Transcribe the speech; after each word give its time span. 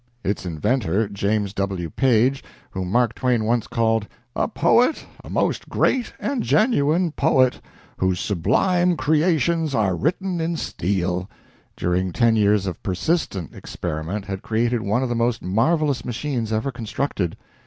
Its 0.23 0.47
inventor, 0.47 1.07
James 1.07 1.53
W. 1.53 1.87
Paige, 1.91 2.43
whom 2.71 2.89
Mark 2.89 3.13
Twain 3.13 3.43
once 3.45 3.67
called 3.67 4.07
"a 4.35 4.47
poet, 4.47 5.05
a 5.23 5.29
most 5.29 5.69
great 5.69 6.11
and 6.19 6.41
genuine 6.41 7.11
poet, 7.11 7.61
whose 7.97 8.19
sublime 8.19 8.97
creations 8.97 9.75
are 9.75 9.95
written 9.95 10.41
in 10.41 10.57
steel," 10.57 11.29
during 11.77 12.11
ten 12.11 12.35
years 12.35 12.65
of 12.65 12.81
persistent 12.81 13.53
experiment 13.53 14.25
had 14.25 14.41
created 14.41 14.81
one 14.81 15.03
of 15.03 15.09
the 15.09 15.13
most 15.13 15.43
marvelous 15.43 16.03
machines 16.03 16.51
ever 16.51 16.71
constructed. 16.71 17.37